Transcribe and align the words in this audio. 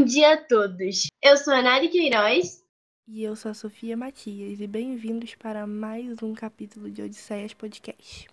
Bom 0.00 0.06
dia 0.06 0.32
a 0.32 0.36
todos. 0.38 1.08
Eu 1.20 1.36
sou 1.36 1.52
a 1.52 1.60
Nari 1.60 1.90
Queiroz. 1.90 2.64
E 3.06 3.22
eu 3.22 3.36
sou 3.36 3.50
a 3.50 3.54
Sofia 3.54 3.98
Matias, 3.98 4.58
e 4.58 4.66
bem-vindos 4.66 5.34
para 5.34 5.66
mais 5.66 6.22
um 6.22 6.32
capítulo 6.32 6.90
de 6.90 7.02
Odisseias 7.02 7.52
Podcast. 7.52 8.26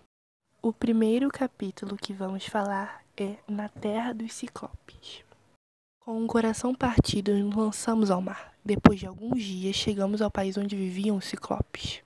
O 0.62 0.72
primeiro 0.72 1.28
capítulo 1.28 1.94
que 1.94 2.14
vamos 2.14 2.46
falar 2.46 3.04
é 3.18 3.36
Na 3.46 3.68
Terra 3.68 4.14
dos 4.14 4.32
Ciclopes. 4.32 5.22
Com 6.00 6.12
o 6.12 6.24
um 6.24 6.26
coração 6.26 6.74
partido, 6.74 7.34
nos 7.34 7.54
lançamos 7.54 8.10
ao 8.10 8.22
mar. 8.22 8.54
Depois 8.64 8.98
de 8.98 9.06
alguns 9.06 9.42
dias, 9.42 9.76
chegamos 9.76 10.22
ao 10.22 10.30
país 10.30 10.56
onde 10.56 10.74
viviam 10.74 11.18
os 11.18 11.26
ciclopes. 11.26 12.00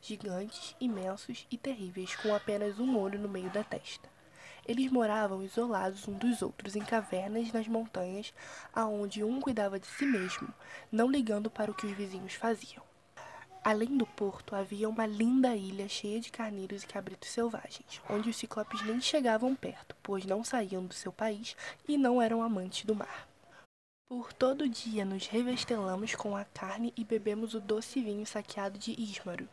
Gigantes, 0.00 0.74
imensos 0.80 1.46
e 1.50 1.58
terríveis, 1.58 2.16
com 2.16 2.34
apenas 2.34 2.80
um 2.80 2.96
olho 2.96 3.18
no 3.18 3.28
meio 3.28 3.50
da 3.50 3.62
testa. 3.62 4.13
Eles 4.66 4.90
moravam 4.90 5.42
isolados 5.42 6.08
um 6.08 6.14
dos 6.14 6.40
outros 6.42 6.74
em 6.74 6.82
cavernas 6.82 7.52
nas 7.52 7.68
montanhas, 7.68 8.32
aonde 8.72 9.22
um 9.22 9.40
cuidava 9.40 9.78
de 9.78 9.86
si 9.86 10.06
mesmo, 10.06 10.48
não 10.90 11.10
ligando 11.10 11.50
para 11.50 11.70
o 11.70 11.74
que 11.74 11.86
os 11.86 11.96
vizinhos 11.96 12.34
faziam. 12.34 12.82
Além 13.62 13.96
do 13.96 14.06
porto, 14.06 14.54
havia 14.54 14.88
uma 14.88 15.06
linda 15.06 15.56
ilha 15.56 15.88
cheia 15.88 16.20
de 16.20 16.30
carneiros 16.30 16.82
e 16.82 16.86
cabritos 16.86 17.30
selvagens, 17.30 18.00
onde 18.10 18.28
os 18.28 18.36
ciclopes 18.36 18.82
nem 18.82 19.00
chegavam 19.00 19.54
perto, 19.54 19.96
pois 20.02 20.26
não 20.26 20.44
saíam 20.44 20.84
do 20.84 20.92
seu 20.92 21.10
país 21.10 21.56
e 21.88 21.96
não 21.96 22.20
eram 22.20 22.42
amantes 22.42 22.84
do 22.84 22.94
mar. 22.94 23.26
Por 24.06 24.34
todo 24.34 24.68
dia 24.68 25.04
nos 25.04 25.26
revestelamos 25.26 26.14
com 26.14 26.36
a 26.36 26.44
carne 26.44 26.92
e 26.94 27.02
bebemos 27.02 27.54
o 27.54 27.60
doce 27.60 28.02
vinho 28.02 28.26
saqueado 28.26 28.78
de 28.78 28.92
Ismaro. 29.00 29.48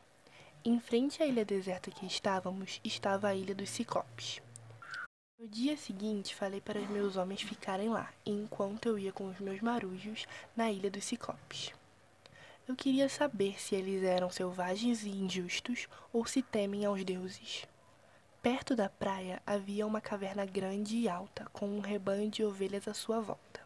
Em 0.63 0.79
frente 0.79 1.23
à 1.23 1.25
ilha 1.25 1.45
deserta 1.45 1.89
que 1.89 2.05
estávamos, 2.05 2.81
estava 2.83 3.29
a 3.29 3.33
ilha 3.33 3.55
dos 3.55 3.69
Ciclopes. 3.69 4.41
No 5.41 5.47
dia 5.47 5.75
seguinte, 5.75 6.35
falei 6.35 6.61
para 6.61 6.79
os 6.79 6.87
meus 6.87 7.17
homens 7.17 7.41
ficarem 7.41 7.89
lá, 7.89 8.13
enquanto 8.23 8.85
eu 8.85 8.99
ia 8.99 9.11
com 9.11 9.27
os 9.27 9.39
meus 9.39 9.59
marujos 9.59 10.27
na 10.55 10.71
ilha 10.71 10.91
dos 10.91 11.03
Ciclopes. 11.03 11.73
Eu 12.67 12.75
queria 12.75 13.09
saber 13.09 13.59
se 13.59 13.73
eles 13.73 14.03
eram 14.03 14.29
selvagens 14.29 15.01
e 15.01 15.09
injustos 15.09 15.87
ou 16.13 16.27
se 16.27 16.43
temem 16.43 16.85
aos 16.85 17.03
deuses. 17.03 17.65
Perto 18.39 18.75
da 18.75 18.87
praia 18.87 19.41
havia 19.43 19.87
uma 19.87 19.99
caverna 19.99 20.45
grande 20.45 20.95
e 20.95 21.09
alta, 21.09 21.47
com 21.51 21.67
um 21.67 21.79
rebanho 21.79 22.29
de 22.29 22.43
ovelhas 22.43 22.87
à 22.87 22.93
sua 22.93 23.19
volta. 23.19 23.61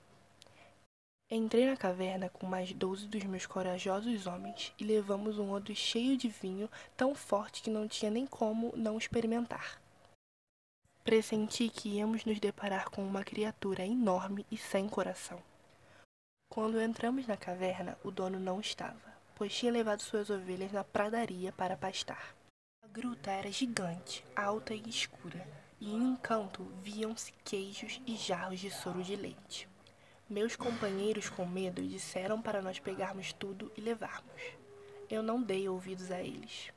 Entrei 1.30 1.66
na 1.66 1.76
caverna 1.76 2.30
com 2.30 2.46
mais 2.46 2.72
doze 2.72 3.06
dos 3.06 3.26
meus 3.26 3.46
corajosos 3.46 4.28
homens 4.28 4.74
e 4.80 4.86
levamos 4.86 5.38
um 5.38 5.52
odre 5.52 5.76
cheio 5.76 6.16
de 6.16 6.30
vinho 6.30 6.70
tão 6.96 7.14
forte 7.14 7.62
que 7.62 7.70
não 7.70 7.86
tinha 7.86 8.10
nem 8.10 8.26
como 8.26 8.72
não 8.78 8.98
experimentar. 8.98 9.84
Pressenti 11.06 11.70
que 11.70 11.98
íamos 11.98 12.26
nos 12.26 12.40
deparar 12.40 12.90
com 12.90 13.06
uma 13.06 13.24
criatura 13.24 13.86
enorme 13.86 14.44
e 14.50 14.58
sem 14.58 14.90
coração. 14.90 15.40
Quando 16.50 16.82
entramos 16.82 17.28
na 17.28 17.38
caverna, 17.38 17.96
o 18.04 18.10
dono 18.10 18.40
não 18.40 18.60
estava, 18.60 19.16
pois 19.36 19.56
tinha 19.56 19.72
levado 19.72 20.02
suas 20.02 20.32
ovelhas 20.32 20.72
na 20.72 20.84
pradaria 20.84 21.52
para 21.52 21.78
pastar. 21.78 22.36
A 22.84 22.88
gruta 22.88 23.30
era 23.30 23.52
gigante, 23.52 24.26
alta 24.36 24.74
e 24.74 24.82
escura, 24.90 25.48
e 25.80 25.94
em 25.94 26.02
um 26.02 26.16
canto 26.16 26.64
viam-se 26.82 27.32
queijos 27.44 28.02
e 28.08 28.16
jarros 28.16 28.60
de 28.60 28.72
soro 28.72 29.04
de 29.04 29.16
leite. 29.16 29.70
Meus 30.28 30.56
companheiros, 30.56 31.30
com 31.30 31.46
medo, 31.46 31.84
disseram 31.84 32.42
para 32.42 32.64
nós 32.64 32.80
pegarmos 32.80 33.32
tudo 33.32 33.72
e 33.78 33.82
levarmos. 33.82 34.42
Eu 35.08 35.22
não 35.22 35.40
dei 35.40 35.70
ouvidos 35.70 36.10
a 36.10 36.20
eles. 36.20 36.72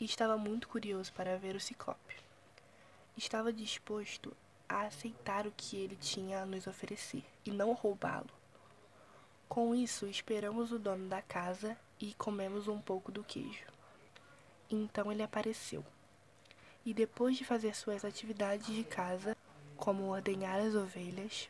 E 0.00 0.06
estava 0.06 0.38
muito 0.38 0.66
curioso 0.66 1.12
para 1.12 1.36
ver 1.36 1.54
o 1.54 1.60
ciclope 1.60 2.24
estava 3.16 3.52
disposto 3.52 4.36
a 4.68 4.82
aceitar 4.82 5.46
o 5.46 5.52
que 5.56 5.76
ele 5.76 5.96
tinha 5.96 6.42
a 6.42 6.46
nos 6.46 6.66
oferecer 6.66 7.24
e 7.44 7.50
não 7.50 7.72
roubá-lo. 7.72 8.30
Com 9.48 9.74
isso, 9.74 10.06
esperamos 10.06 10.72
o 10.72 10.78
dono 10.78 11.08
da 11.08 11.22
casa 11.22 11.76
e 12.00 12.14
comemos 12.14 12.66
um 12.66 12.80
pouco 12.80 13.12
do 13.12 13.22
queijo. 13.22 13.66
Então 14.70 15.12
ele 15.12 15.22
apareceu. 15.22 15.84
E 16.84 16.92
depois 16.92 17.36
de 17.36 17.44
fazer 17.44 17.74
suas 17.74 18.04
atividades 18.04 18.66
de 18.66 18.84
casa, 18.84 19.36
como 19.76 20.10
ordenhar 20.12 20.58
as 20.60 20.74
ovelhas, 20.74 21.48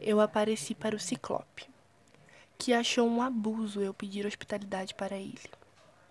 eu 0.00 0.20
apareci 0.20 0.74
para 0.74 0.96
o 0.96 1.00
Ciclope, 1.00 1.68
que 2.58 2.72
achou 2.72 3.06
um 3.06 3.20
abuso 3.20 3.80
eu 3.80 3.92
pedir 3.92 4.26
hospitalidade 4.26 4.94
para 4.94 5.16
ele. 5.16 5.50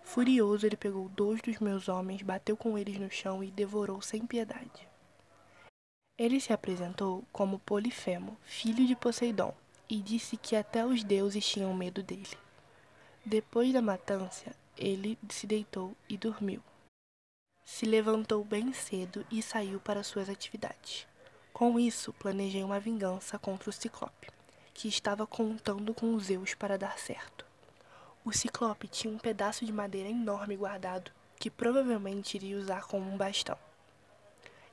Furioso, 0.02 0.66
ele 0.66 0.76
pegou 0.76 1.08
dois 1.08 1.40
dos 1.40 1.58
meus 1.58 1.88
homens, 1.88 2.22
bateu 2.22 2.56
com 2.56 2.76
eles 2.76 2.98
no 2.98 3.10
chão 3.10 3.42
e 3.42 3.50
devorou 3.50 4.02
sem 4.02 4.26
piedade. 4.26 4.88
Ele 6.18 6.40
se 6.40 6.52
apresentou 6.52 7.24
como 7.32 7.58
Polifemo, 7.58 8.36
filho 8.44 8.86
de 8.86 8.94
Poseidon, 8.94 9.54
e 9.88 10.00
disse 10.00 10.36
que 10.36 10.54
até 10.54 10.84
os 10.84 11.02
deuses 11.02 11.46
tinham 11.46 11.74
medo 11.74 12.02
dele. 12.02 12.36
Depois 13.24 13.72
da 13.72 13.80
matança, 13.80 14.54
ele 14.76 15.18
se 15.28 15.46
deitou 15.46 15.96
e 16.08 16.16
dormiu. 16.16 16.62
Se 17.64 17.86
levantou 17.86 18.44
bem 18.44 18.72
cedo 18.72 19.24
e 19.30 19.42
saiu 19.42 19.80
para 19.80 20.02
suas 20.02 20.28
atividades. 20.28 21.06
Com 21.52 21.78
isso, 21.78 22.12
planejei 22.14 22.64
uma 22.64 22.80
vingança 22.80 23.38
contra 23.38 23.70
o 23.70 23.72
Ciclope, 23.72 24.30
que 24.74 24.88
estava 24.88 25.26
contando 25.26 25.94
com 25.94 26.14
os 26.14 26.24
Zeus 26.24 26.54
para 26.54 26.76
dar 26.76 26.98
certo. 26.98 27.51
O 28.24 28.32
ciclope 28.32 28.86
tinha 28.86 29.12
um 29.12 29.18
pedaço 29.18 29.66
de 29.66 29.72
madeira 29.72 30.08
enorme 30.08 30.54
guardado, 30.56 31.10
que 31.40 31.50
provavelmente 31.50 32.36
iria 32.36 32.56
usar 32.56 32.86
como 32.86 33.10
um 33.10 33.16
bastão. 33.16 33.58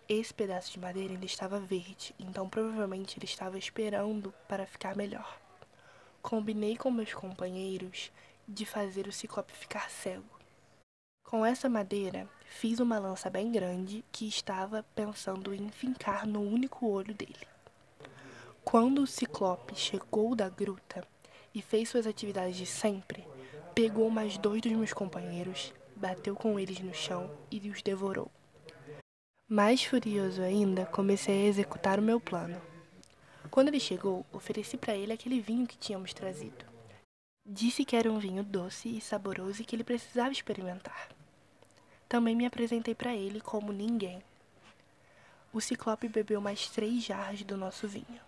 Esse 0.07 0.31
pedaço 0.31 0.71
de 0.71 0.79
madeira 0.79 1.13
ainda 1.13 1.25
estava 1.25 1.59
verde, 1.59 2.13
então 2.19 2.47
provavelmente 2.47 3.17
ele 3.17 3.25
estava 3.25 3.57
esperando 3.57 4.31
para 4.47 4.67
ficar 4.67 4.95
melhor. 4.95 5.39
Combinei 6.21 6.77
com 6.77 6.91
meus 6.91 7.11
companheiros 7.11 8.11
de 8.47 8.67
fazer 8.67 9.07
o 9.07 9.11
ciclope 9.11 9.51
ficar 9.51 9.89
cego. 9.89 10.39
Com 11.23 11.43
essa 11.43 11.67
madeira, 11.67 12.29
fiz 12.45 12.79
uma 12.79 12.99
lança 12.99 13.31
bem 13.31 13.51
grande 13.51 14.05
que 14.11 14.27
estava 14.27 14.85
pensando 14.93 15.55
em 15.55 15.69
fincar 15.69 16.27
no 16.27 16.41
único 16.41 16.87
olho 16.87 17.15
dele. 17.15 17.47
Quando 18.63 19.01
o 19.01 19.07
ciclope 19.07 19.75
chegou 19.75 20.35
da 20.35 20.49
gruta 20.49 21.03
e 21.53 21.61
fez 21.61 21.89
suas 21.89 22.05
atividades 22.05 22.55
de 22.55 22.65
sempre, 22.65 23.27
Pegou 23.81 24.09
mais 24.09 24.37
dois 24.37 24.61
dos 24.61 24.73
meus 24.73 24.91
companheiros, 24.91 25.73
bateu 25.95 26.35
com 26.35 26.59
eles 26.59 26.81
no 26.81 26.93
chão 26.93 27.31
e 27.49 27.69
os 27.69 27.81
devorou. 27.81 28.29
Mais 29.47 29.81
furioso 29.81 30.41
ainda, 30.41 30.85
comecei 30.87 31.45
a 31.45 31.47
executar 31.47 31.97
o 31.97 32.01
meu 32.01 32.19
plano. 32.19 32.61
Quando 33.49 33.69
ele 33.69 33.79
chegou, 33.79 34.25
ofereci 34.33 34.75
para 34.75 34.95
ele 34.95 35.13
aquele 35.13 35.39
vinho 35.39 35.65
que 35.65 35.77
tínhamos 35.77 36.13
trazido. 36.13 36.65
Disse 37.45 37.85
que 37.85 37.95
era 37.95 38.11
um 38.11 38.19
vinho 38.19 38.43
doce 38.43 38.97
e 38.97 38.99
saboroso 38.99 39.61
e 39.61 39.65
que 39.65 39.77
ele 39.77 39.85
precisava 39.85 40.33
experimentar. 40.33 41.07
Também 42.09 42.35
me 42.35 42.45
apresentei 42.45 42.93
para 42.93 43.15
ele 43.15 43.39
como 43.39 43.71
ninguém. 43.71 44.21
O 45.53 45.61
ciclope 45.61 46.09
bebeu 46.09 46.41
mais 46.41 46.67
três 46.67 47.01
jarras 47.05 47.43
do 47.43 47.55
nosso 47.55 47.87
vinho. 47.87 48.19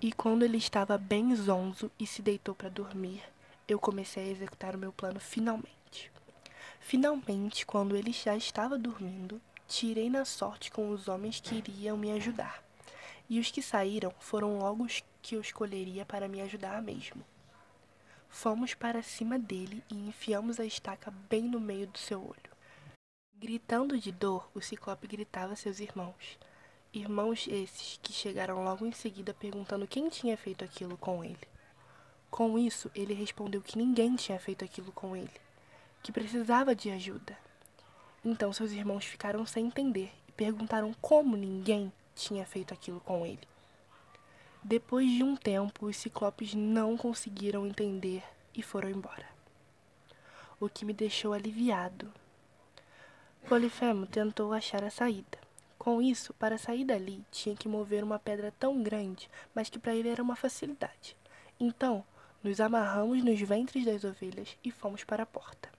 E 0.00 0.10
quando 0.10 0.42
ele 0.42 0.56
estava 0.56 0.96
bem 0.96 1.36
zonzo 1.36 1.90
e 2.00 2.06
se 2.06 2.22
deitou 2.22 2.54
para 2.54 2.70
dormir, 2.70 3.22
eu 3.66 3.78
comecei 3.78 4.24
a 4.24 4.30
executar 4.30 4.74
o 4.74 4.78
meu 4.78 4.92
plano 4.92 5.18
finalmente. 5.18 6.12
Finalmente, 6.80 7.64
quando 7.64 7.96
ele 7.96 8.12
já 8.12 8.36
estava 8.36 8.78
dormindo, 8.78 9.40
tirei 9.66 10.10
na 10.10 10.24
sorte 10.24 10.70
com 10.70 10.90
os 10.90 11.08
homens 11.08 11.40
que 11.40 11.54
iriam 11.54 11.96
me 11.96 12.12
ajudar. 12.12 12.62
E 13.28 13.40
os 13.40 13.50
que 13.50 13.62
saíram 13.62 14.12
foram 14.18 14.58
logo 14.58 14.84
os 14.84 15.02
que 15.22 15.34
eu 15.34 15.40
escolheria 15.40 16.04
para 16.04 16.28
me 16.28 16.42
ajudar 16.42 16.82
mesmo. 16.82 17.24
Fomos 18.28 18.74
para 18.74 19.02
cima 19.02 19.38
dele 19.38 19.82
e 19.90 19.94
enfiamos 20.08 20.60
a 20.60 20.64
estaca 20.64 21.10
bem 21.30 21.44
no 21.44 21.58
meio 21.58 21.86
do 21.86 21.98
seu 21.98 22.20
olho. 22.20 22.54
Gritando 23.36 23.98
de 23.98 24.12
dor, 24.12 24.50
o 24.54 24.60
ciclope 24.60 25.06
gritava 25.06 25.54
a 25.54 25.56
seus 25.56 25.80
irmãos. 25.80 26.38
Irmãos 26.92 27.46
esses 27.48 27.98
que 28.02 28.12
chegaram 28.12 28.62
logo 28.62 28.84
em 28.84 28.92
seguida 28.92 29.32
perguntando 29.32 29.86
quem 29.86 30.08
tinha 30.08 30.36
feito 30.36 30.64
aquilo 30.64 30.98
com 30.98 31.24
ele. 31.24 31.53
Com 32.34 32.58
isso, 32.58 32.90
ele 32.96 33.14
respondeu 33.14 33.62
que 33.62 33.78
ninguém 33.78 34.16
tinha 34.16 34.40
feito 34.40 34.64
aquilo 34.64 34.90
com 34.90 35.14
ele, 35.14 35.30
que 36.02 36.10
precisava 36.10 36.74
de 36.74 36.90
ajuda. 36.90 37.38
Então 38.24 38.52
seus 38.52 38.72
irmãos 38.72 39.04
ficaram 39.04 39.46
sem 39.46 39.66
entender 39.66 40.10
e 40.26 40.32
perguntaram 40.32 40.92
como 41.00 41.36
ninguém 41.36 41.92
tinha 42.12 42.44
feito 42.44 42.74
aquilo 42.74 42.98
com 42.98 43.24
ele. 43.24 43.46
Depois 44.64 45.08
de 45.08 45.22
um 45.22 45.36
tempo, 45.36 45.86
os 45.86 45.96
ciclopes 45.96 46.54
não 46.54 46.96
conseguiram 46.96 47.64
entender 47.64 48.24
e 48.52 48.64
foram 48.64 48.90
embora. 48.90 49.28
O 50.58 50.68
que 50.68 50.84
me 50.84 50.92
deixou 50.92 51.34
aliviado. 51.34 52.12
Polifemo 53.48 54.08
tentou 54.08 54.52
achar 54.52 54.82
a 54.82 54.90
saída. 54.90 55.38
Com 55.78 56.02
isso, 56.02 56.34
para 56.34 56.58
sair 56.58 56.84
dali, 56.84 57.24
tinha 57.30 57.54
que 57.54 57.68
mover 57.68 58.02
uma 58.02 58.18
pedra 58.18 58.52
tão 58.58 58.82
grande, 58.82 59.30
mas 59.54 59.70
que 59.70 59.78
para 59.78 59.94
ele 59.94 60.08
era 60.08 60.20
uma 60.20 60.34
facilidade. 60.34 61.16
Então, 61.60 62.04
nos 62.44 62.60
amarramos 62.60 63.24
nos 63.24 63.40
ventres 63.40 63.86
das 63.86 64.04
ovelhas 64.04 64.54
e 64.62 64.70
fomos 64.70 65.02
para 65.02 65.22
a 65.22 65.26
porta. 65.26 65.70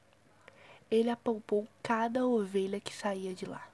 Ele 0.89 1.12
apalpou 1.12 1.67
cada 1.83 2.25
ovelha 2.25 2.79
que 2.79 2.91
saía 2.91 3.35
de 3.35 3.45
lá, 3.45 3.69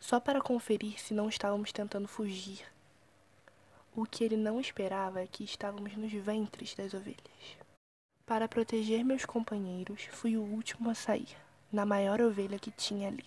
só 0.00 0.18
para 0.18 0.40
conferir 0.40 0.98
se 0.98 1.12
não 1.12 1.28
estávamos 1.28 1.70
tentando 1.70 2.08
fugir. 2.08 2.64
O 3.94 4.06
que 4.06 4.24
ele 4.24 4.38
não 4.38 4.58
esperava 4.58 5.20
é 5.20 5.26
que 5.26 5.44
estávamos 5.44 5.94
nos 5.96 6.12
ventres 6.12 6.74
das 6.74 6.94
ovelhas. 6.94 7.58
Para 8.24 8.48
proteger 8.48 9.04
meus 9.04 9.26
companheiros, 9.26 10.04
fui 10.10 10.36
o 10.36 10.42
último 10.42 10.88
a 10.88 10.94
sair, 10.94 11.36
na 11.70 11.84
maior 11.84 12.22
ovelha 12.22 12.58
que 12.58 12.70
tinha 12.70 13.08
ali. 13.08 13.24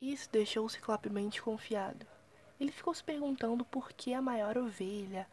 Isso 0.00 0.28
deixou 0.30 0.64
o 0.64 0.70
Ciclope 0.70 1.08
bem 1.08 1.28
desconfiado. 1.28 2.06
Ele 2.60 2.70
ficou 2.70 2.94
se 2.94 3.02
perguntando 3.02 3.64
por 3.64 3.92
que 3.92 4.14
a 4.14 4.22
maior 4.22 4.56
ovelha, 4.58 5.26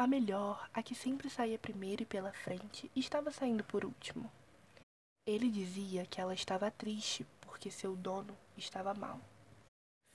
a 0.00 0.06
melhor, 0.06 0.66
a 0.72 0.82
que 0.82 0.94
sempre 0.94 1.28
saía 1.28 1.58
primeiro 1.58 2.04
e 2.04 2.06
pela 2.06 2.32
frente, 2.32 2.90
estava 2.96 3.30
saindo 3.30 3.62
por 3.62 3.84
último. 3.84 4.32
Ele 5.26 5.50
dizia 5.50 6.06
que 6.06 6.18
ela 6.18 6.32
estava 6.32 6.70
triste 6.70 7.26
porque 7.42 7.70
seu 7.70 7.94
dono 7.94 8.34
estava 8.56 8.94
mal. 8.94 9.20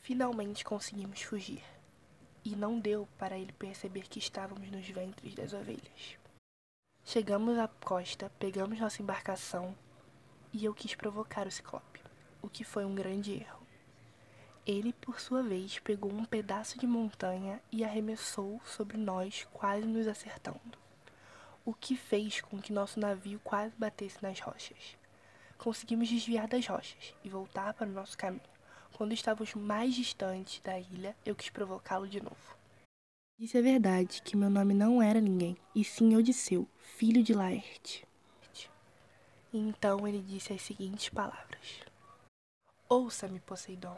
Finalmente 0.01 0.65
conseguimos 0.65 1.21
fugir, 1.21 1.63
e 2.43 2.55
não 2.55 2.79
deu 2.79 3.07
para 3.15 3.37
ele 3.37 3.53
perceber 3.53 4.07
que 4.07 4.17
estávamos 4.17 4.71
nos 4.71 4.89
ventres 4.89 5.35
das 5.35 5.53
ovelhas. 5.53 6.17
Chegamos 7.03 7.55
à 7.59 7.67
costa, 7.67 8.31
pegamos 8.39 8.79
nossa 8.79 9.03
embarcação 9.03 9.77
e 10.51 10.65
eu 10.65 10.73
quis 10.73 10.95
provocar 10.95 11.45
o 11.45 11.51
Ciclope, 11.51 12.01
o 12.41 12.49
que 12.49 12.63
foi 12.63 12.85
um 12.85 12.95
grande 12.95 13.33
erro. 13.33 13.64
Ele, 14.65 14.93
por 14.93 15.19
sua 15.19 15.43
vez, 15.43 15.77
pegou 15.77 16.11
um 16.11 16.25
pedaço 16.25 16.79
de 16.79 16.87
montanha 16.87 17.61
e 17.71 17.83
arremessou 17.83 18.59
sobre 18.65 18.97
nós, 18.97 19.47
quase 19.53 19.85
nos 19.85 20.07
acertando, 20.07 20.77
o 21.63 21.71
que 21.71 21.95
fez 21.95 22.41
com 22.41 22.59
que 22.59 22.73
nosso 22.73 22.99
navio 22.99 23.39
quase 23.43 23.75
batesse 23.77 24.23
nas 24.23 24.39
rochas. 24.39 24.97
Conseguimos 25.57 26.09
desviar 26.09 26.47
das 26.47 26.65
rochas 26.65 27.13
e 27.23 27.29
voltar 27.29 27.75
para 27.75 27.87
o 27.87 27.91
nosso 27.91 28.17
caminho. 28.17 28.41
Quando 28.93 29.13
estávamos 29.13 29.53
mais 29.53 29.93
distantes 29.93 30.59
da 30.61 30.79
ilha, 30.79 31.15
eu 31.23 31.35
quis 31.35 31.49
provocá-lo 31.49 32.07
de 32.07 32.21
novo. 32.21 32.57
Disse 33.37 33.57
a 33.57 33.61
verdade 33.61 34.21
que 34.23 34.35
meu 34.35 34.49
nome 34.49 34.73
não 34.73 35.01
era 35.01 35.21
ninguém, 35.21 35.57
e 35.75 35.83
sim 35.83 36.15
Odisseu, 36.15 36.67
filho 36.79 37.21
de 37.21 37.33
Laerte. 37.33 38.07
Então 39.53 40.07
ele 40.07 40.21
disse 40.21 40.51
as 40.51 40.61
seguintes 40.61 41.09
palavras: 41.09 41.81
Ouça-me, 42.89 43.39
Poseidon, 43.39 43.97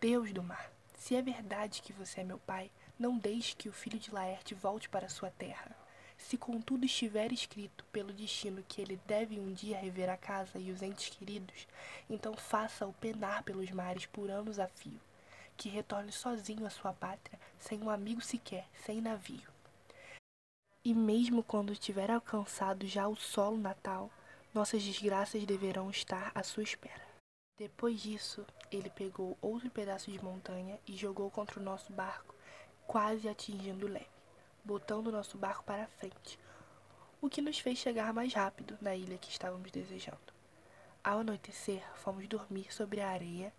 Deus 0.00 0.32
do 0.32 0.42
mar. 0.42 0.72
Se 0.96 1.14
é 1.14 1.20
verdade 1.20 1.82
que 1.82 1.92
você 1.92 2.22
é 2.22 2.24
meu 2.24 2.38
pai, 2.38 2.70
não 2.98 3.18
deixe 3.18 3.54
que 3.54 3.68
o 3.68 3.72
filho 3.72 3.98
de 3.98 4.10
Laerte 4.10 4.54
volte 4.54 4.88
para 4.88 5.08
sua 5.08 5.30
terra. 5.30 5.76
Se 6.16 6.38
contudo 6.38 6.86
estiver 6.86 7.32
escrito 7.32 7.84
pelo 7.92 8.12
destino 8.12 8.64
que 8.66 8.80
ele 8.80 8.98
deve 9.06 9.38
um 9.38 9.52
dia 9.52 9.78
rever 9.78 10.08
a 10.08 10.16
casa 10.16 10.58
e 10.58 10.70
os 10.70 10.80
entes 10.80 11.10
queridos, 11.10 11.66
então 12.08 12.34
faça-o 12.34 12.92
penar 12.94 13.42
pelos 13.42 13.70
mares 13.70 14.06
por 14.06 14.30
anos 14.30 14.58
a 14.58 14.66
fio 14.66 15.00
que 15.60 15.68
retorne 15.68 16.10
sozinho 16.10 16.64
à 16.64 16.70
sua 16.70 16.94
pátria, 16.94 17.38
sem 17.58 17.82
um 17.82 17.90
amigo 17.90 18.22
sequer, 18.22 18.66
sem 18.82 18.98
navio. 18.98 19.46
E 20.82 20.94
mesmo 20.94 21.42
quando 21.42 21.76
tiver 21.76 22.10
alcançado 22.10 22.86
já 22.86 23.06
o 23.06 23.14
solo 23.14 23.58
natal, 23.58 24.10
nossas 24.54 24.82
desgraças 24.82 25.44
deverão 25.44 25.90
estar 25.90 26.32
à 26.34 26.42
sua 26.42 26.62
espera. 26.62 27.06
Depois 27.58 28.00
disso, 28.00 28.46
ele 28.70 28.90
pegou 28.90 29.36
outro 29.40 29.70
pedaço 29.70 30.10
de 30.10 30.22
montanha 30.22 30.78
e 30.86 30.96
jogou 30.96 31.30
contra 31.30 31.58
o 31.58 31.62
nosso 31.62 31.92
barco, 31.92 32.34
quase 32.86 33.28
atingindo 33.28 33.86
o 33.86 33.88
leme, 33.88 34.06
botando 34.64 35.12
nosso 35.12 35.36
barco 35.36 35.64
para 35.64 35.86
frente, 35.86 36.38
o 37.20 37.28
que 37.28 37.42
nos 37.42 37.58
fez 37.58 37.78
chegar 37.78 38.12
mais 38.12 38.32
rápido 38.32 38.78
na 38.80 38.94
ilha 38.94 39.18
que 39.18 39.30
estávamos 39.30 39.70
desejando. 39.70 40.18
Ao 41.02 41.20
anoitecer, 41.20 41.82
fomos 41.96 42.26
dormir 42.28 42.72
sobre 42.72 43.00
a 43.00 43.08
areia 43.08 43.52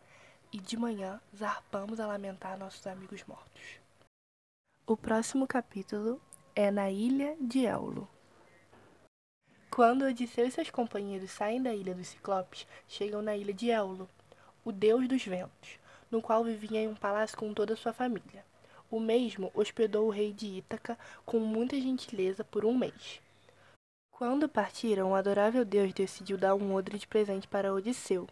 e 0.52 0.60
de 0.60 0.78
manhã 0.78 1.20
zarpamos 1.36 2.00
a 2.00 2.08
lamentar 2.08 2.58
nossos 2.58 2.86
amigos 2.86 3.24
mortos. 3.26 3.80
O 4.86 4.98
próximo 4.98 5.48
capítulo 5.48 6.22
é 6.56 6.70
na 6.70 6.92
ilha 6.92 7.38
de 7.40 7.66
Éulo. 7.66 8.08
Quando 9.70 10.04
Odisseu 10.04 10.46
e 10.46 10.52
seus 10.52 10.70
companheiros 10.70 11.32
saem 11.32 11.64
da 11.64 11.74
ilha 11.74 11.96
dos 11.96 12.10
Ciclopes, 12.10 12.68
chegam 12.88 13.22
na 13.22 13.38
ilha 13.38 13.54
de 13.54 13.72
Éulo, 13.72 14.10
o 14.64 14.72
deus 14.72 15.08
dos 15.08 15.26
ventos, 15.26 15.80
no 16.10 16.22
qual 16.22 16.44
vivia 16.44 16.82
em 16.82 16.88
um 16.88 16.96
palácio 16.96 17.38
com 17.38 17.54
toda 17.54 17.74
a 17.74 17.78
sua 17.78 17.94
família. 17.94 18.46
O 18.90 19.00
mesmo 19.00 19.52
hospedou 19.54 20.08
o 20.08 20.12
rei 20.12 20.34
de 20.34 20.48
Ítaca 20.48 20.98
com 21.26 21.40
muita 21.40 21.80
gentileza 21.80 22.44
por 22.44 22.66
um 22.66 22.78
mês. 22.78 23.22
Quando 24.12 24.48
partiram, 24.50 25.12
o 25.12 25.16
adorável 25.16 25.66
deus 25.66 25.94
decidiu 25.94 26.38
dar 26.38 26.54
um 26.54 26.76
odre 26.76 26.98
de 27.00 27.08
presente 27.08 27.48
para 27.48 27.74
Odisseu, 27.74 28.28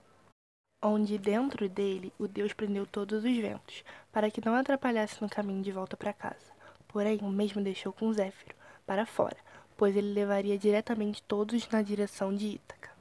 onde 0.81 1.17
dentro 1.17 1.67
dele 1.67 2.13
o 2.17 2.27
Deus 2.27 2.53
prendeu 2.53 2.85
todos 2.85 3.23
os 3.23 3.37
ventos, 3.37 3.83
para 4.11 4.29
que 4.29 4.43
não 4.45 4.55
atrapalhasse 4.55 5.21
no 5.21 5.29
caminho 5.29 5.63
de 5.63 5.71
volta 5.71 5.97
para 5.97 6.13
casa. 6.13 6.53
Porém, 6.87 7.19
o 7.21 7.29
mesmo 7.29 7.61
deixou 7.61 7.91
com 7.91 8.13
Zéfiro 8.13 8.55
para 8.85 9.05
fora, 9.05 9.37
pois 9.77 9.95
ele 9.95 10.13
levaria 10.13 10.57
diretamente 10.57 11.23
todos 11.23 11.67
na 11.69 11.81
direção 11.81 12.35
de 12.35 12.47
Ítaca. 12.47 12.98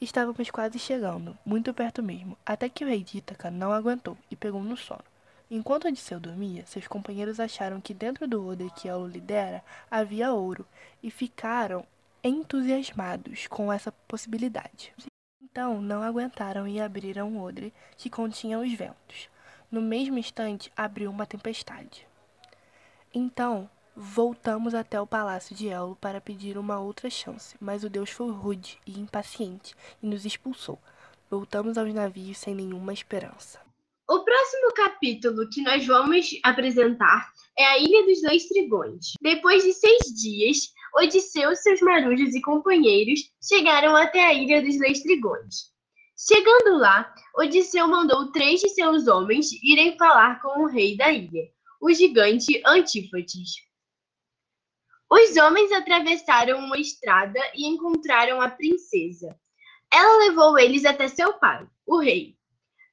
Estávamos 0.00 0.50
quase 0.50 0.78
chegando, 0.78 1.36
muito 1.44 1.74
perto 1.74 2.02
mesmo, 2.02 2.34
até 2.46 2.70
que 2.70 2.82
o 2.82 2.88
rei 2.88 3.04
de 3.04 3.18
Ítaca 3.18 3.50
não 3.50 3.70
aguentou 3.70 4.16
e 4.30 4.34
pegou 4.34 4.62
no 4.62 4.74
sono. 4.74 5.04
Enquanto 5.50 5.88
Odisseu 5.88 6.18
dormia, 6.18 6.64
seus 6.64 6.88
companheiros 6.88 7.38
acharam 7.38 7.82
que 7.82 7.92
dentro 7.92 8.26
do 8.26 8.46
odre 8.46 8.70
que 8.70 8.88
Elo 8.88 9.06
lidera 9.06 9.62
havia 9.90 10.32
ouro 10.32 10.66
e 11.02 11.10
ficaram 11.10 11.84
entusiasmados 12.24 13.46
com 13.46 13.70
essa 13.70 13.92
possibilidade. 14.08 14.94
Então 15.42 15.82
não 15.82 16.02
aguentaram 16.02 16.66
e 16.66 16.80
abriram 16.80 17.36
o 17.36 17.42
odre 17.42 17.70
que 17.98 18.08
continha 18.08 18.58
os 18.58 18.72
ventos. 18.72 19.28
No 19.70 19.82
mesmo 19.82 20.16
instante 20.16 20.72
abriu 20.74 21.10
uma 21.10 21.26
tempestade. 21.26 22.06
Então 23.12 23.68
voltamos 23.96 24.74
até 24.74 25.00
o 25.00 25.06
palácio 25.06 25.54
de 25.54 25.68
Elo 25.68 25.96
para 26.00 26.20
pedir 26.20 26.56
uma 26.56 26.80
outra 26.80 27.10
chance, 27.10 27.56
mas 27.60 27.84
o 27.84 27.90
deus 27.90 28.10
foi 28.10 28.30
rude 28.30 28.78
e 28.86 28.98
impaciente 28.98 29.74
e 30.02 30.06
nos 30.06 30.24
expulsou. 30.24 30.78
Voltamos 31.30 31.78
aos 31.78 31.92
navios 31.92 32.38
sem 32.38 32.54
nenhuma 32.54 32.92
esperança. 32.92 33.60
O 34.08 34.24
próximo 34.24 34.72
capítulo 34.74 35.48
que 35.50 35.62
nós 35.62 35.86
vamos 35.86 36.30
apresentar 36.42 37.30
é 37.56 37.64
a 37.64 37.78
Ilha 37.78 38.04
dos 38.04 38.20
Dois 38.22 38.46
Trigões. 38.46 39.12
Depois 39.20 39.62
de 39.62 39.72
seis 39.72 40.00
dias, 40.20 40.72
Odisseu, 40.96 41.54
seus 41.54 41.80
marujos 41.80 42.34
e 42.34 42.40
companheiros 42.40 43.20
chegaram 43.40 43.94
até 43.94 44.26
a 44.26 44.34
Ilha 44.34 44.62
dos 44.62 44.76
Dois 44.78 45.00
Trigões. 45.00 45.70
Chegando 46.18 46.76
lá, 46.78 47.14
Odisseu 47.36 47.88
mandou 47.88 48.30
três 48.30 48.60
de 48.60 48.68
seus 48.68 49.06
homens 49.06 49.50
irem 49.62 49.96
falar 49.96 50.42
com 50.42 50.64
o 50.64 50.66
rei 50.66 50.96
da 50.96 51.10
ilha, 51.10 51.48
o 51.80 51.90
gigante 51.92 52.60
Antífates. 52.66 53.69
Os 55.10 55.36
homens 55.36 55.72
atravessaram 55.72 56.58
uma 56.58 56.78
estrada 56.78 57.40
e 57.54 57.66
encontraram 57.66 58.40
a 58.40 58.48
princesa. 58.48 59.36
Ela 59.92 60.28
levou 60.28 60.56
eles 60.58 60.84
até 60.84 61.08
seu 61.08 61.32
pai, 61.34 61.66
o 61.84 61.98
rei. 61.98 62.36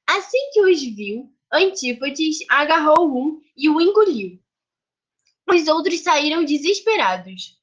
Assim 0.06 0.50
que 0.52 0.60
os 0.62 0.82
viu, 0.82 1.32
Antífates 1.52 2.38
agarrou 2.48 3.08
um 3.08 3.40
e 3.56 3.70
o 3.70 3.80
engoliu. 3.80 4.38
Os 5.50 5.66
outros 5.66 6.00
saíram 6.00 6.44
desesperados. 6.44 7.58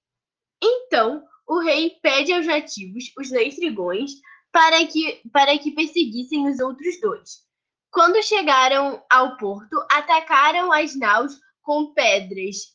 Então, 0.61 1.23
o 1.47 1.59
rei 1.59 1.91
pede 2.01 2.33
aos 2.33 2.47
nativos, 2.47 3.11
os 3.17 3.29
dois 3.29 3.55
trigões, 3.55 4.13
para 4.51 4.87
que, 4.87 5.21
para 5.31 5.57
que 5.59 5.71
perseguissem 5.71 6.47
os 6.47 6.59
outros 6.59 6.99
dois. 6.99 7.45
Quando 7.91 8.23
chegaram 8.23 9.03
ao 9.09 9.37
porto, 9.37 9.77
atacaram 9.91 10.71
as 10.71 10.97
naus 10.97 11.39
com 11.61 11.93
pedras. 11.93 12.74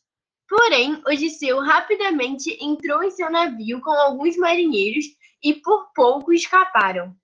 Porém, 0.51 1.01
Odisseu 1.07 1.61
rapidamente 1.61 2.59
entrou 2.61 3.05
em 3.05 3.11
seu 3.13 3.31
navio 3.31 3.81
com 3.81 3.93
alguns 3.93 4.37
marinheiros 4.37 5.05
e 5.41 5.55
por 5.55 5.93
pouco 5.95 6.33
escaparam. 6.33 7.15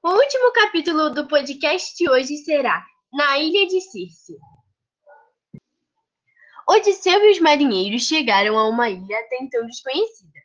O 0.00 0.08
último 0.08 0.52
capítulo 0.52 1.10
do 1.10 1.26
podcast 1.26 1.92
de 1.96 2.08
hoje 2.08 2.36
será 2.36 2.86
Na 3.12 3.36
Ilha 3.36 3.66
de 3.66 3.80
Circe. 3.80 4.38
Odisseu 6.68 7.20
e 7.24 7.32
os 7.32 7.40
marinheiros 7.40 8.06
chegaram 8.06 8.56
a 8.56 8.68
uma 8.68 8.88
ilha 8.88 9.18
até 9.18 9.38
então 9.40 9.66
desconhecida. 9.66 10.38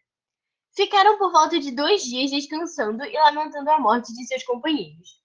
Ficaram 0.75 1.19
por 1.19 1.31
volta 1.31 1.59
de 1.59 1.69
dois 1.69 2.01
dias 2.01 2.31
descansando 2.31 3.05
e 3.05 3.13
lamentando 3.13 3.69
a 3.69 3.79
morte 3.79 4.11
de 4.15 4.25
seus 4.25 4.43
companheiros. 4.43 5.21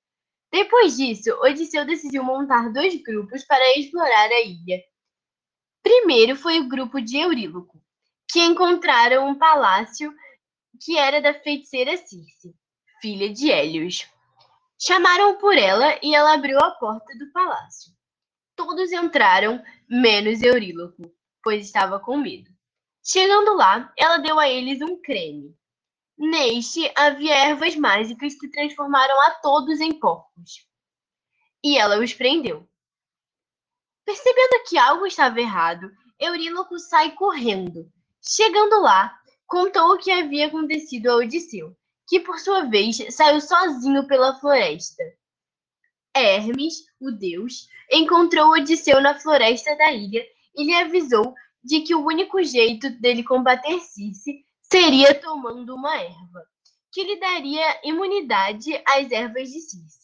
Depois 0.53 0.99
disso, 0.99 1.31
Odisseu 1.41 1.87
decidiu 1.87 2.23
montar 2.23 2.71
dois 2.71 2.95
grupos 3.03 3.45
para 3.45 3.79
explorar 3.79 4.29
a 4.29 4.41
ilha. 4.43 4.92
Primeiro 5.83 6.37
foi 6.37 6.61
o 6.61 6.69
grupo 6.69 7.01
de 7.01 7.19
Euríloco, 7.19 7.83
que 8.31 8.41
encontraram 8.41 9.29
um 9.29 9.35
palácio 9.35 10.15
que 10.81 10.97
era 10.97 11.21
da 11.21 11.35
feiticeira 11.35 11.97
Circe, 11.97 12.55
filha 13.01 13.33
de 13.33 13.51
Hélios. 13.51 14.07
Chamaram 14.81 15.39
por 15.39 15.57
ela 15.57 15.99
e 16.03 16.15
ela 16.15 16.35
abriu 16.35 16.59
a 16.59 16.71
porta 16.73 17.17
do 17.19 17.31
palácio. 17.33 17.93
Todos 18.57 18.93
entraram, 18.93 19.62
menos 19.89 20.43
Euríloco, 20.43 21.03
pois 21.43 21.67
estava 21.67 22.01
com 22.01 22.17
medo. 22.17 22.51
Chegando 23.05 23.55
lá, 23.55 23.93
ela 23.99 24.19
deu 24.19 24.39
a 24.39 24.49
eles 24.49 24.81
um 24.81 25.01
creme. 25.01 25.57
Neste 26.17 26.91
havia 26.95 27.35
ervas 27.35 27.75
mágicas 27.75 28.35
que 28.35 28.49
transformaram 28.49 29.21
a 29.23 29.31
todos 29.41 29.81
em 29.81 29.99
porcos. 29.99 30.67
E 31.65 31.77
ela 31.77 31.99
os 31.99 32.12
prendeu. 32.12 32.69
Percebendo 34.04 34.64
que 34.68 34.76
algo 34.76 35.06
estava 35.06 35.40
errado, 35.40 35.90
Euríloco 36.18 36.78
sai 36.78 37.12
correndo. 37.12 37.90
Chegando 38.21 38.80
lá, 38.80 39.16
contou 39.47 39.94
o 39.94 39.99
que 39.99 40.11
havia 40.11 40.47
acontecido 40.47 41.09
a 41.09 41.16
Odisseu, 41.16 41.76
que 42.06 42.21
por 42.21 42.38
sua 42.38 42.62
vez 42.64 42.97
saiu 43.11 43.40
sozinho 43.40 44.06
pela 44.06 44.38
floresta. 44.38 45.02
Hermes, 46.14 46.85
o 47.00 47.11
deus, 47.11 47.68
encontrou 47.90 48.50
Odisseu 48.50 49.00
na 49.00 49.18
floresta 49.18 49.75
da 49.76 49.92
ilha 49.92 50.25
e 50.54 50.64
lhe 50.64 50.75
avisou 50.75 51.35
de 51.62 51.80
que 51.80 51.94
o 51.94 52.04
único 52.04 52.42
jeito 52.42 52.90
dele 52.90 53.23
combater 53.23 53.80
Circe 53.80 54.44
seria 54.61 55.14
tomando 55.14 55.75
uma 55.75 55.97
erva, 55.97 56.47
que 56.90 57.04
lhe 57.04 57.18
daria 57.21 57.80
imunidade 57.85 58.80
às 58.87 59.11
ervas 59.11 59.50
de 59.50 59.61
Circe. 59.61 60.01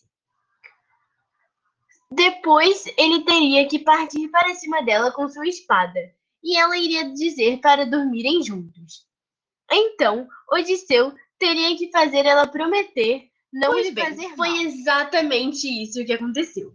Depois 2.10 2.84
ele 2.96 3.24
teria 3.24 3.68
que 3.68 3.78
partir 3.78 4.28
para 4.28 4.54
cima 4.54 4.82
dela 4.82 5.12
com 5.12 5.28
sua 5.28 5.46
espada, 5.46 6.00
e 6.42 6.56
ela 6.56 6.76
iria 6.76 7.12
dizer 7.12 7.60
para 7.60 7.84
dormirem 7.84 8.42
juntos. 8.42 9.06
Então, 9.70 10.26
Odisseu 10.50 11.14
teria 11.38 11.76
que 11.76 11.90
fazer 11.90 12.24
ela 12.24 12.46
prometer 12.46 13.28
não 13.52 13.72
Pois 13.72 13.90
bem, 13.92 14.04
fazer 14.04 14.36
Foi 14.36 14.62
exatamente 14.62 15.66
isso 15.66 16.04
que 16.04 16.12
aconteceu. 16.12 16.74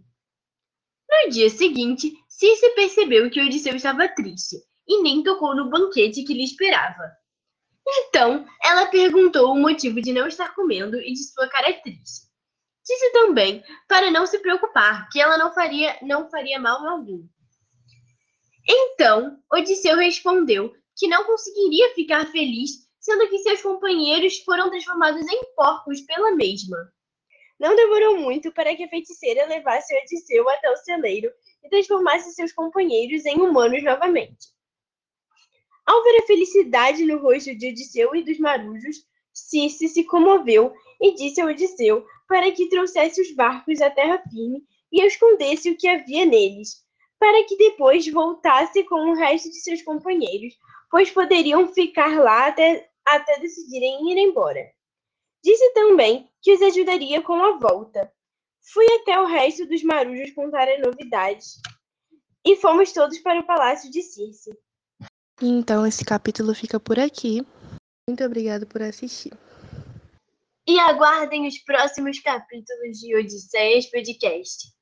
No 1.08 1.30
dia 1.30 1.48
seguinte, 1.48 2.12
Circe 2.28 2.74
percebeu 2.74 3.30
que 3.30 3.40
Odisseu 3.40 3.76
estava 3.76 4.08
triste 4.08 4.56
e 4.86 5.02
nem 5.02 5.22
tocou 5.22 5.54
no 5.54 5.70
banquete 5.70 6.24
que 6.24 6.34
lhe 6.34 6.44
esperava. 6.44 7.10
Então, 7.86 8.46
ela 8.62 8.86
perguntou 8.86 9.52
o 9.52 9.60
motivo 9.60 10.00
de 10.00 10.12
não 10.12 10.26
estar 10.26 10.54
comendo 10.54 11.00
e 11.00 11.12
de 11.12 11.22
sua 11.24 11.48
cara 11.48 11.72
triste. 11.80 12.26
Disse 12.84 13.12
também 13.12 13.64
para 13.88 14.10
não 14.10 14.26
se 14.26 14.38
preocupar, 14.38 15.08
que 15.10 15.20
ela 15.20 15.38
não 15.38 15.52
faria, 15.52 15.96
não 16.02 16.28
faria 16.28 16.58
mal 16.58 16.86
algum. 16.86 17.26
Então, 18.68 19.38
Odisseu 19.52 19.96
respondeu 19.96 20.72
que 20.96 21.08
não 21.08 21.24
conseguiria 21.24 21.94
ficar 21.94 22.26
feliz, 22.30 22.70
sendo 23.00 23.28
que 23.28 23.38
seus 23.38 23.62
companheiros 23.62 24.38
foram 24.40 24.70
transformados 24.70 25.26
em 25.26 25.54
porcos 25.54 26.00
pela 26.02 26.34
mesma. 26.34 26.76
Não 27.58 27.74
demorou 27.76 28.18
muito 28.18 28.52
para 28.52 28.74
que 28.74 28.84
a 28.84 28.88
feiticeira 28.88 29.46
levasse 29.46 29.94
Odisseu 30.02 30.48
até 30.48 30.70
o 30.70 30.76
celeiro 30.76 31.30
e 31.62 31.68
transformasse 31.68 32.32
seus 32.34 32.52
companheiros 32.52 33.24
em 33.24 33.40
humanos 33.40 33.82
novamente. 33.82 34.48
Ao 35.86 36.02
ver 36.02 36.18
a 36.18 36.26
felicidade 36.26 37.04
no 37.04 37.18
rosto 37.18 37.54
de 37.54 37.68
Odisseu 37.68 38.14
e 38.14 38.24
dos 38.24 38.38
marujos, 38.38 38.96
Circe 39.32 39.88
se 39.88 40.04
comoveu 40.04 40.72
e 41.00 41.14
disse 41.14 41.40
a 41.40 41.46
Odisseu 41.46 42.06
para 42.28 42.50
que 42.52 42.68
trouxesse 42.68 43.20
os 43.20 43.34
barcos 43.34 43.80
à 43.80 43.90
terra 43.90 44.22
firme 44.30 44.62
e 44.92 45.02
escondesse 45.02 45.70
o 45.70 45.76
que 45.76 45.88
havia 45.88 46.24
neles, 46.24 46.84
para 47.18 47.44
que 47.44 47.56
depois 47.56 48.06
voltasse 48.08 48.84
com 48.84 49.10
o 49.10 49.14
resto 49.14 49.50
de 49.50 49.60
seus 49.60 49.82
companheiros, 49.82 50.54
pois 50.90 51.10
poderiam 51.10 51.66
ficar 51.72 52.18
lá 52.20 52.48
até, 52.48 52.88
até 53.04 53.38
decidirem 53.40 54.10
ir 54.10 54.18
embora. 54.18 54.60
Disse 55.42 55.72
também 55.74 56.30
que 56.40 56.52
os 56.52 56.62
ajudaria 56.62 57.20
com 57.20 57.34
a 57.34 57.58
volta. 57.58 58.10
Fui 58.72 58.86
até 59.00 59.20
o 59.20 59.26
resto 59.26 59.66
dos 59.66 59.82
marujos 59.82 60.32
contar 60.32 60.68
a 60.68 60.78
novidade 60.78 61.44
e 62.46 62.56
fomos 62.56 62.92
todos 62.92 63.18
para 63.18 63.40
o 63.40 63.46
palácio 63.46 63.90
de 63.90 64.02
Circe. 64.02 64.50
Então 65.42 65.86
esse 65.86 66.04
capítulo 66.04 66.54
fica 66.54 66.78
por 66.78 66.98
aqui. 66.98 67.44
Muito 68.08 68.24
obrigado 68.24 68.66
por 68.66 68.82
assistir. 68.82 69.32
E 70.66 70.78
aguardem 70.80 71.46
os 71.46 71.58
próximos 71.58 72.18
capítulos 72.20 72.98
de 72.98 73.16
Odisseias 73.16 73.86
Podcast. 73.90 74.73